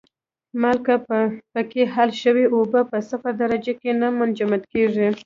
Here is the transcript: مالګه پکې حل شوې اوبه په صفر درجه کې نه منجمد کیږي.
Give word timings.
مالګه 0.61 0.95
پکې 1.53 1.83
حل 1.93 2.09
شوې 2.23 2.45
اوبه 2.55 2.81
په 2.91 2.97
صفر 3.09 3.33
درجه 3.41 3.73
کې 3.81 3.91
نه 4.01 4.07
منجمد 4.19 4.61
کیږي. 4.73 5.07